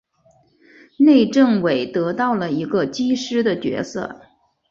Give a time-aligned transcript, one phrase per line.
[0.97, 4.19] 冈政伟得到了一个机师的角色。